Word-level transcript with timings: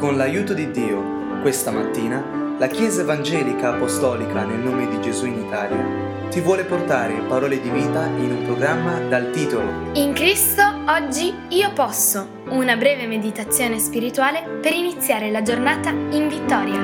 Con 0.00 0.16
l'aiuto 0.16 0.54
di 0.54 0.70
Dio, 0.70 1.42
questa 1.42 1.70
mattina, 1.70 2.56
la 2.58 2.68
Chiesa 2.68 3.02
Evangelica 3.02 3.74
Apostolica 3.74 4.46
nel 4.46 4.60
nome 4.60 4.88
di 4.88 4.98
Gesù 5.02 5.26
in 5.26 5.44
Italia 5.44 6.30
ti 6.30 6.40
vuole 6.40 6.64
portare 6.64 7.20
parole 7.28 7.60
di 7.60 7.68
vita 7.68 8.06
in 8.06 8.30
un 8.30 8.44
programma 8.46 8.98
dal 8.98 9.30
titolo 9.30 9.90
In 9.92 10.14
Cristo 10.14 10.62
oggi 10.86 11.34
io 11.50 11.74
posso, 11.74 12.44
una 12.48 12.76
breve 12.76 13.06
meditazione 13.06 13.78
spirituale 13.78 14.42
per 14.62 14.72
iniziare 14.72 15.30
la 15.30 15.42
giornata 15.42 15.90
in 15.90 16.28
vittoria. 16.28 16.78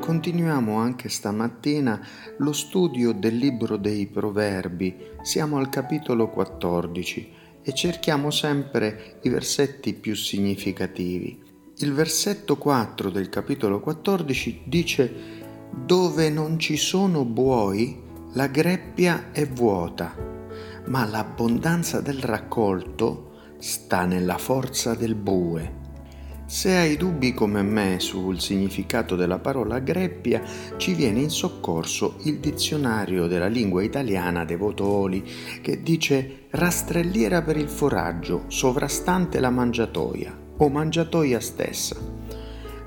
Continuiamo 0.00 0.78
anche 0.78 1.08
stamattina 1.08 2.04
lo 2.38 2.52
studio 2.52 3.12
del 3.12 3.36
libro 3.36 3.76
dei 3.76 4.08
Proverbi. 4.08 4.96
Siamo 5.22 5.58
al 5.58 5.68
capitolo 5.68 6.28
14 6.28 7.35
e 7.68 7.74
cerchiamo 7.74 8.30
sempre 8.30 9.18
i 9.22 9.28
versetti 9.28 9.92
più 9.94 10.14
significativi. 10.14 11.42
Il 11.78 11.92
versetto 11.92 12.56
4 12.56 13.10
del 13.10 13.28
capitolo 13.28 13.80
14 13.80 14.62
dice 14.66 15.14
dove 15.84 16.30
non 16.30 16.60
ci 16.60 16.76
sono 16.76 17.24
buoi 17.24 18.00
la 18.34 18.46
greppia 18.46 19.32
è 19.32 19.48
vuota, 19.48 20.14
ma 20.84 21.04
l'abbondanza 21.06 22.00
del 22.00 22.20
raccolto 22.20 23.32
sta 23.58 24.04
nella 24.04 24.38
forza 24.38 24.94
del 24.94 25.16
bue. 25.16 25.85
Se 26.48 26.72
hai 26.72 26.96
dubbi 26.96 27.34
come 27.34 27.60
me 27.62 27.98
sul 27.98 28.40
significato 28.40 29.16
della 29.16 29.40
parola 29.40 29.80
greppia, 29.80 30.40
ci 30.76 30.94
viene 30.94 31.18
in 31.18 31.28
soccorso 31.28 32.18
il 32.22 32.38
dizionario 32.38 33.26
della 33.26 33.48
lingua 33.48 33.82
italiana 33.82 34.44
De 34.44 34.54
Votoli, 34.54 35.24
che 35.60 35.82
dice 35.82 36.44
rastrelliera 36.50 37.42
per 37.42 37.56
il 37.56 37.68
foraggio, 37.68 38.44
sovrastante 38.46 39.40
la 39.40 39.50
mangiatoia 39.50 40.38
o 40.58 40.68
mangiatoia 40.68 41.40
stessa. 41.40 41.96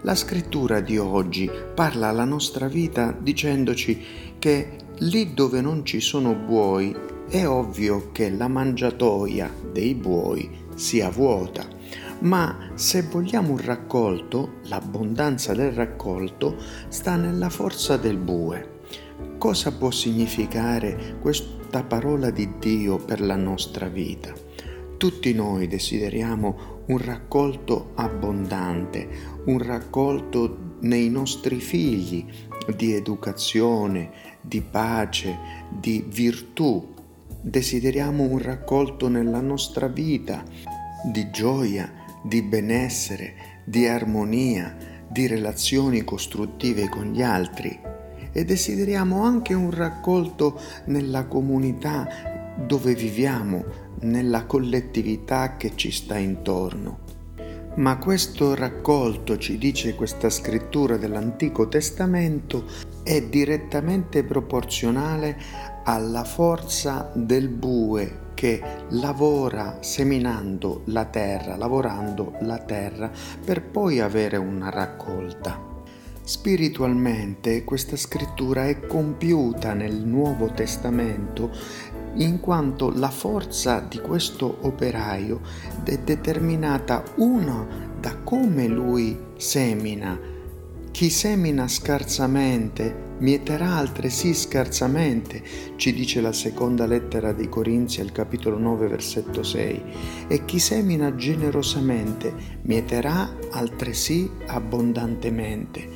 La 0.04 0.16
scrittura 0.16 0.80
di 0.80 0.98
oggi 0.98 1.52
parla 1.76 2.08
alla 2.08 2.24
nostra 2.24 2.70
vita 2.70 3.12
dicendoci 3.12 4.02
che 4.40 4.78
lì 5.00 5.34
dove 5.34 5.60
non 5.60 5.84
ci 5.84 6.00
sono 6.00 6.34
buoi 6.34 6.96
è 7.28 7.46
ovvio 7.46 8.12
che 8.14 8.30
la 8.30 8.48
mangiatoia 8.48 9.54
dei 9.74 9.96
buoi 9.96 10.50
sia 10.76 11.10
vuota 11.10 11.68
ma 12.22 12.72
se 12.76 13.04
vogliamo 13.04 13.52
un 13.52 13.64
raccolto, 13.64 14.60
l'abbondanza 14.64 15.54
del 15.54 15.72
raccolto 15.72 16.58
sta 16.90 17.16
nella 17.16 17.50
forza 17.50 17.98
del 17.98 18.18
bue. 18.18 18.78
Cosa 19.38 19.72
può 19.72 19.90
significare 19.92 21.18
questa 21.22 21.84
parola 21.84 22.30
di 22.30 22.58
Dio 22.60 22.98
per 22.98 23.22
la 23.22 23.36
nostra 23.36 23.88
vita? 23.88 24.34
Tutti 24.98 25.34
noi 25.34 25.68
desideriamo 25.68 26.84
un 26.88 26.98
raccolto 26.98 27.92
abbondante, 27.96 29.08
un 29.46 29.60
raccolto 29.60 30.76
nei 30.82 31.10
nostri 31.10 31.60
figli 31.60 32.26
di 32.76 32.94
educazione, 32.94 34.12
di 34.42 34.62
pace, 34.62 35.38
di 35.70 36.04
virtù. 36.08 36.94
Desideriamo 37.42 38.24
un 38.24 38.40
raccolto 38.40 39.08
nella 39.08 39.40
nostra 39.40 39.88
vita 39.88 40.44
di 41.12 41.30
gioia, 41.32 41.99
di 42.24 42.42
benessere, 42.42 43.62
di 43.64 43.88
armonia, 43.88 44.76
di 45.08 45.28
relazioni 45.28 46.04
costruttive 46.04 46.90
con 46.90 47.12
gli 47.12 47.22
altri 47.22 47.80
e 48.32 48.46
desideriamo 48.46 49.24
anche 49.24 49.54
un 49.54 49.72
raccolto 49.72 50.60
nella 50.86 51.26
comunità 51.26 52.08
dove 52.58 52.94
viviamo, 52.94 53.64
nella 54.02 54.46
collettività 54.46 55.56
che 55.56 55.74
ci 55.76 55.92
sta 55.92 56.18
intorno. 56.18 57.08
Ma 57.76 57.98
questo 57.98 58.56
raccolto, 58.56 59.38
ci 59.38 59.58
dice 59.58 59.96
questa 59.96 60.30
scrittura 60.30 60.98
dell'Antico 60.98 61.70
Testamento, 61.70 62.66
è 63.04 63.22
direttamente 63.24 64.24
proporzionale 64.24 65.38
alla 65.92 66.24
forza 66.24 67.10
del 67.16 67.50
bue 67.50 68.28
che 68.36 68.62
lavora 68.90 69.78
seminando 69.82 70.84
la 70.86 71.06
terra, 71.06 71.56
lavorando 71.56 72.36
la 72.42 72.60
terra 72.60 73.12
per 73.44 73.64
poi 73.64 74.00
avere 74.00 74.38
una 74.38 74.70
raccolta. 74.70 75.60
Spiritualmente 76.22 77.64
questa 77.64 77.98
scrittura 77.98 78.68
è 78.68 78.86
compiuta 78.86 79.74
nel 79.74 79.96
Nuovo 79.96 80.52
Testamento 80.52 81.50
in 82.18 82.40
quanto 82.40 82.92
la 82.92 83.10
forza 83.10 83.80
di 83.80 84.00
questo 84.00 84.60
operaio 84.62 85.42
è 85.84 85.98
determinata 85.98 87.04
una 87.16 87.66
da 88.00 88.16
come 88.18 88.68
lui 88.68 89.18
semina. 89.38 90.38
Chi 91.00 91.10
semina 91.10 91.66
scarsamente 91.70 93.16
mieterà 93.20 93.78
altresì 93.78 94.34
scarsamente, 94.34 95.42
ci 95.78 95.94
dice 95.94 96.20
la 96.20 96.34
seconda 96.34 96.86
lettera 96.86 97.32
dei 97.32 97.48
Corinzi 97.48 98.02
al 98.02 98.12
capitolo 98.12 98.58
9 98.58 98.90
versetto 98.90 99.42
6, 99.42 99.82
e 100.28 100.44
chi 100.44 100.60
semina 100.60 101.16
generosamente 101.16 102.34
mieterà 102.64 103.34
altresì 103.52 104.30
abbondantemente. 104.48 105.88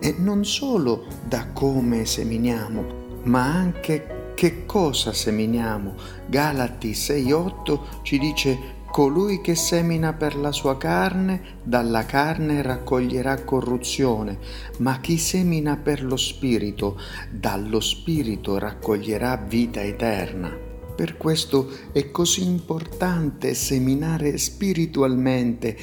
E 0.00 0.16
non 0.18 0.44
solo 0.44 1.06
da 1.24 1.52
come 1.52 2.04
seminiamo, 2.04 3.20
ma 3.26 3.44
anche 3.44 4.32
che 4.34 4.66
cosa 4.66 5.12
seminiamo. 5.12 5.94
Galati 6.26 6.94
6:8 6.94 8.02
ci 8.02 8.18
dice 8.18 8.58
Colui 8.98 9.40
che 9.40 9.54
semina 9.54 10.12
per 10.12 10.34
la 10.34 10.50
sua 10.50 10.76
carne, 10.76 11.60
dalla 11.62 12.04
carne 12.04 12.62
raccoglierà 12.62 13.44
corruzione, 13.44 14.40
ma 14.78 14.98
chi 14.98 15.18
semina 15.18 15.76
per 15.76 16.02
lo 16.02 16.16
Spirito, 16.16 16.98
dallo 17.30 17.78
Spirito 17.78 18.58
raccoglierà 18.58 19.36
vita 19.36 19.80
eterna. 19.80 20.48
Per 20.96 21.16
questo 21.16 21.70
è 21.92 22.10
così 22.10 22.42
importante 22.42 23.54
seminare 23.54 24.36
spiritualmente. 24.36 25.76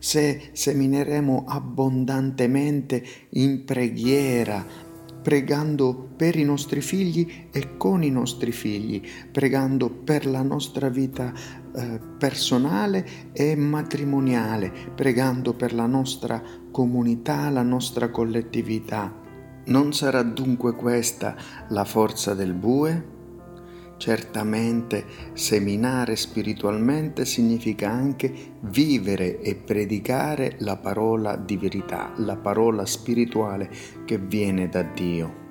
Se 0.00 0.50
semineremo 0.50 1.44
abbondantemente 1.46 3.00
in 3.30 3.64
preghiera, 3.64 4.66
pregando 5.26 6.10
per 6.14 6.36
i 6.36 6.44
nostri 6.44 6.80
figli 6.80 7.48
e 7.50 7.76
con 7.76 8.04
i 8.04 8.10
nostri 8.10 8.52
figli, 8.52 9.02
pregando 9.32 9.90
per 9.90 10.24
la 10.24 10.42
nostra 10.42 10.88
vita 10.88 11.32
eh, 11.74 12.00
personale 12.16 13.32
e 13.32 13.56
matrimoniale, 13.56 14.72
pregando 14.94 15.52
per 15.54 15.74
la 15.74 15.86
nostra 15.86 16.40
comunità, 16.70 17.50
la 17.50 17.62
nostra 17.62 18.10
collettività. 18.10 19.12
Non 19.64 19.92
sarà 19.92 20.22
dunque 20.22 20.76
questa 20.76 21.34
la 21.70 21.84
forza 21.84 22.32
del 22.32 22.52
bue? 22.52 23.15
Certamente 23.98 25.04
seminare 25.32 26.16
spiritualmente 26.16 27.24
significa 27.24 27.90
anche 27.90 28.32
vivere 28.60 29.40
e 29.40 29.54
predicare 29.54 30.56
la 30.58 30.76
parola 30.76 31.36
di 31.36 31.56
verità, 31.56 32.12
la 32.16 32.36
parola 32.36 32.84
spirituale 32.84 33.70
che 34.04 34.18
viene 34.18 34.68
da 34.68 34.82
Dio. 34.82 35.44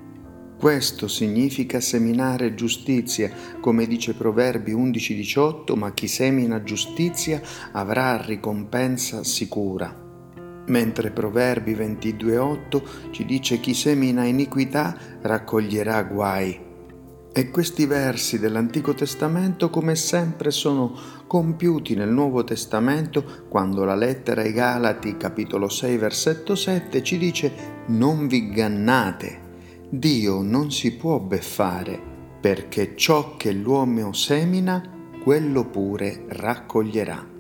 Questo 0.58 1.08
significa 1.08 1.82
seminare 1.82 2.54
giustizia, 2.54 3.30
come 3.60 3.88
dice 3.88 4.14
Proverbi 4.14 4.74
11:18, 4.74 5.76
ma 5.76 5.92
chi 5.92 6.08
semina 6.08 6.64
giustizia 6.64 7.42
avrà 7.72 8.22
ricompensa 8.24 9.24
sicura. 9.24 10.04
Mentre 10.68 11.12
Proverbi 11.12 11.74
22:8 11.74 12.84
ci 13.12 13.26
dice 13.26 13.60
chi 13.60 13.74
semina 13.74 14.24
iniquità 14.24 14.98
raccoglierà 15.22 16.04
guai. 16.04 16.65
E 17.38 17.51
questi 17.51 17.85
versi 17.85 18.40
dell'Antico 18.40 18.94
Testamento 18.94 19.69
come 19.69 19.96
sempre 19.96 20.51
sono 20.51 20.97
compiuti 21.28 21.94
nel 21.94 22.07
Nuovo 22.07 22.46
Testamento 22.46 23.44
quando 23.50 23.84
la 23.84 23.94
lettera 23.94 24.40
ai 24.40 24.53
Galati 24.53 25.17
capitolo 25.17 25.67
6 25.67 25.97
versetto 25.97 26.55
7 26.55 27.03
ci 27.03 27.17
dice 27.17 27.84
non 27.87 28.28
vi 28.28 28.37
ingannate, 28.37 29.41
Dio 29.90 30.41
non 30.43 30.72
si 30.72 30.93
può 30.93 31.20
beffare 31.20 31.99
perché 32.40 32.96
ciò 32.96 33.35
che 33.35 33.52
l'uomo 33.52 34.14
semina, 34.14 34.81
quello 35.22 35.66
pure 35.66 36.23
raccoglierà. 36.29 37.34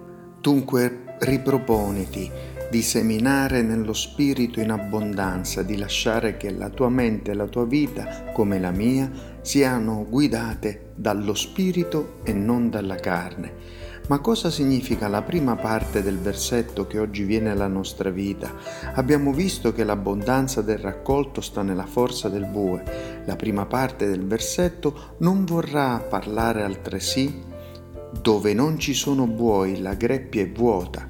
Dunque 0.45 1.15
riproponiti 1.21 2.29
di 2.69 2.83
seminare 2.83 3.63
nello 3.63 3.93
spirito 3.93 4.59
in 4.59 4.69
abbondanza, 4.69 5.63
di 5.63 5.75
lasciare 5.75 6.37
che 6.37 6.51
la 6.51 6.69
tua 6.69 6.87
mente 6.87 7.31
e 7.31 7.33
la 7.33 7.47
tua 7.47 7.65
vita, 7.65 8.25
come 8.31 8.59
la 8.59 8.69
mia, 8.69 9.09
siano 9.41 10.05
guidate 10.07 10.91
dallo 10.93 11.33
spirito 11.33 12.17
e 12.21 12.33
non 12.33 12.69
dalla 12.69 12.97
carne. 12.97 13.53
Ma 14.07 14.19
cosa 14.19 14.51
significa 14.51 15.07
la 15.07 15.23
prima 15.23 15.55
parte 15.55 16.03
del 16.03 16.19
versetto 16.19 16.85
che 16.85 16.99
oggi 16.99 17.23
viene 17.23 17.49
alla 17.49 17.65
nostra 17.65 18.11
vita? 18.11 18.53
Abbiamo 18.93 19.33
visto 19.33 19.73
che 19.73 19.83
l'abbondanza 19.83 20.61
del 20.61 20.77
raccolto 20.77 21.41
sta 21.41 21.63
nella 21.63 21.87
forza 21.87 22.29
del 22.29 22.45
bue. 22.45 23.23
La 23.25 23.35
prima 23.35 23.65
parte 23.65 24.05
del 24.05 24.27
versetto 24.27 25.15
non 25.17 25.43
vorrà 25.43 25.97
parlare 26.07 26.61
altresì 26.61 27.53
dove 28.21 28.53
non 28.53 28.79
ci 28.79 28.93
sono 28.93 29.27
buoi 29.27 29.79
la 29.79 29.93
greppia 29.93 30.41
è 30.41 30.49
vuota, 30.49 31.07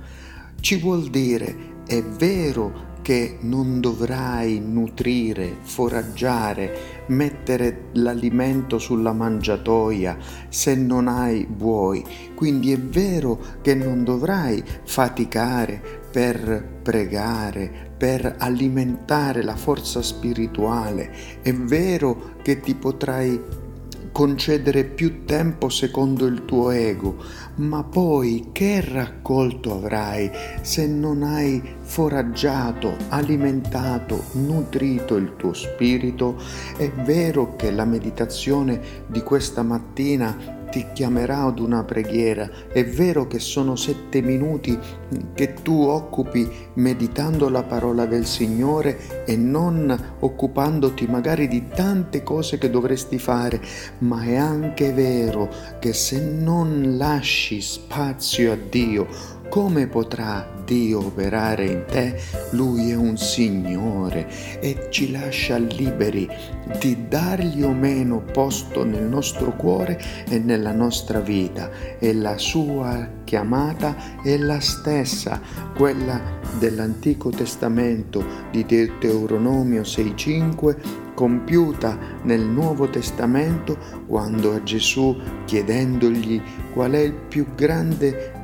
ci 0.59 0.77
vuol 0.77 1.09
dire 1.09 1.83
è 1.85 2.01
vero 2.01 2.93
che 3.05 3.37
non 3.41 3.81
dovrai 3.81 4.59
nutrire, 4.59 5.57
foraggiare, 5.61 7.03
mettere 7.09 7.89
l'alimento 7.93 8.79
sulla 8.79 9.13
mangiatoia 9.13 10.17
se 10.49 10.73
non 10.73 11.07
hai 11.07 11.45
buoi. 11.45 12.03
Quindi 12.33 12.71
è 12.71 12.79
vero 12.79 13.39
che 13.61 13.75
non 13.75 14.03
dovrai 14.03 14.63
faticare 14.85 15.79
per 16.11 16.79
pregare, 16.81 17.91
per 17.95 18.37
alimentare 18.39 19.43
la 19.43 19.55
forza 19.55 20.01
spirituale. 20.01 21.11
È 21.43 21.53
vero 21.53 22.37
che 22.41 22.59
ti 22.59 22.73
potrai 22.73 23.39
concedere 24.15 24.85
più 24.85 25.25
tempo 25.25 25.67
secondo 25.67 26.25
il 26.25 26.45
tuo 26.45 26.69
ego, 26.69 27.17
ma 27.56 27.83
poi 27.83 28.47
che 28.53 28.79
raccolto 28.79 29.73
avrai 29.73 30.31
se 30.62 30.88
non 30.88 31.21
hai 31.21 31.62
foraggiato, 31.81 32.95
alimentato, 33.09 34.23
nutrito 34.35 35.17
il 35.17 35.33
tuo 35.35 35.51
spirito? 35.51 36.41
È 36.77 36.89
vero 37.03 37.57
che 37.57 37.71
la 37.71 37.83
meditazione 37.83 38.79
di 39.06 39.21
questa 39.21 39.63
mattina 39.63 40.63
ti 40.69 40.85
chiamerà 40.94 41.44
ad 41.44 41.59
una 41.59 41.83
preghiera. 41.83 42.50
È 42.71 42.83
vero 42.85 43.27
che 43.27 43.39
sono 43.39 43.75
sette 43.75 44.21
minuti 44.21 44.77
che 45.33 45.53
tu 45.53 45.83
occupi 45.83 46.50
meditando 46.75 47.50
la 47.50 47.63
parola 47.63 48.06
del 48.06 48.25
Signore 48.25 49.25
e 49.25 49.35
non 49.35 50.15
occupandoti 50.19 51.06
magari 51.07 51.47
di 51.47 51.67
tante 51.67 52.23
cose 52.23 52.57
che 52.57 52.69
dovresti 52.69 53.19
fare, 53.19 53.62
ma 54.00 54.23
è 54.23 54.35
anche 54.35 54.91
vero 54.91 55.50
che 55.79 55.94
se 55.94 56.19
non 56.19 56.97
lasci 56.97 57.62
spazio 57.62 58.51
a 58.51 58.57
Dio, 58.69 59.07
come 59.50 59.88
potrà 59.88 60.53
Dio 60.65 61.06
operare 61.06 61.65
in 61.65 61.83
te? 61.88 62.19
Lui 62.51 62.89
è 62.89 62.95
un 62.95 63.18
Signore 63.18 64.59
e 64.59 64.88
ci 64.89 65.12
lascia 65.12 65.57
liberi 65.57 66.27
di 66.80 67.07
dargli 67.07 67.62
o 67.62 67.71
meno 67.71 68.21
posto 68.21 68.83
nel 68.83 69.03
nostro 69.03 69.56
cuore 69.56 70.01
e 70.27 70.39
nella 70.39 70.71
nostra 70.71 71.19
vita 71.19 71.69
e 72.00 72.13
la 72.13 72.38
sua 72.38 73.07
chiamata 73.24 74.21
è 74.24 74.38
la 74.38 74.59
stessa, 74.59 75.39
quella 75.75 76.19
dell'Antico 76.57 77.30
Testamento 77.30 78.24
di 78.51 78.65
Deuteronomio 78.65 79.81
6.5 79.81 81.03
compiuta 81.13 81.98
nel 82.24 82.41
Nuovo 82.41 82.89
Testamento 82.89 83.77
quando 84.06 84.53
a 84.53 84.62
Gesù 84.63 85.18
chiedendogli 85.45 86.41
qual 86.74 86.91
è 86.91 87.00
il 87.00 87.13
più 87.13 87.48
grande 87.56 88.34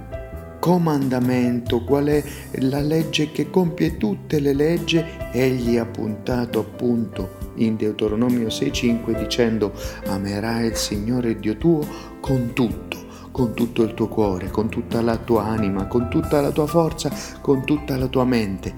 comandamento, 0.61 1.83
qual 1.83 2.05
è 2.05 2.23
la 2.59 2.81
legge 2.81 3.31
che 3.31 3.49
compie 3.49 3.97
tutte 3.97 4.39
le 4.39 4.53
leggi, 4.53 5.03
egli 5.31 5.75
ha 5.77 5.85
puntato 5.87 6.59
appunto 6.59 7.39
in 7.55 7.75
Deuteronomio 7.75 8.49
6:5 8.49 9.17
dicendo 9.17 9.73
amerai 10.05 10.67
il 10.67 10.75
Signore 10.75 11.39
Dio 11.39 11.57
tuo 11.57 11.83
con 12.19 12.51
tutto, 12.53 12.97
con 13.31 13.55
tutto 13.55 13.81
il 13.81 13.95
tuo 13.95 14.07
cuore, 14.07 14.51
con 14.51 14.69
tutta 14.69 15.01
la 15.01 15.17
tua 15.17 15.45
anima, 15.45 15.87
con 15.87 16.09
tutta 16.09 16.41
la 16.41 16.51
tua 16.51 16.67
forza, 16.67 17.11
con 17.41 17.65
tutta 17.65 17.97
la 17.97 18.05
tua 18.05 18.25
mente. 18.25 18.75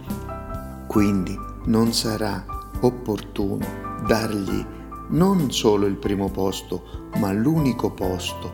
Quindi 0.87 1.37
non 1.65 1.91
sarà 1.91 2.45
opportuno 2.79 3.65
dargli 4.07 4.65
non 5.09 5.51
solo 5.51 5.85
il 5.85 5.97
primo 5.97 6.29
posto, 6.29 7.09
ma 7.17 7.33
l'unico 7.33 7.91
posto, 7.91 8.53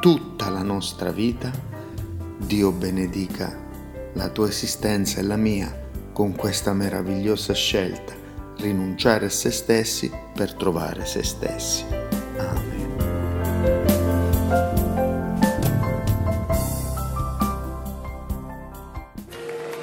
tutta 0.00 0.50
la 0.50 0.62
nostra 0.62 1.10
vita 1.10 1.67
Dio 2.38 2.70
benedica 2.70 3.66
la 4.14 4.28
tua 4.28 4.48
esistenza 4.48 5.18
e 5.18 5.22
la 5.22 5.36
mia 5.36 5.86
con 6.12 6.34
questa 6.34 6.72
meravigliosa 6.72 7.52
scelta, 7.52 8.14
rinunciare 8.58 9.26
a 9.26 9.30
se 9.30 9.50
stessi 9.50 10.10
per 10.34 10.54
trovare 10.54 11.04
se 11.04 11.22
stessi. 11.22 11.84
Amen. 12.38 12.78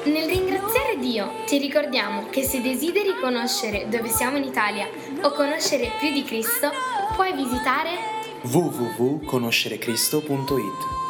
Nel 0.06 0.28
ringraziare 0.28 0.98
Dio 1.00 1.30
ti 1.46 1.58
ricordiamo 1.58 2.28
che 2.30 2.44
se 2.44 2.62
desideri 2.62 3.16
conoscere 3.22 3.88
dove 3.90 4.10
siamo 4.10 4.38
in 4.38 4.44
Italia 4.44 4.88
o 5.22 5.32
conoscere 5.32 5.92
più 6.00 6.12
di 6.12 6.24
Cristo, 6.24 6.70
puoi 7.16 7.34
visitare 7.34 7.92
www.conoscerecristo.it 8.42 11.05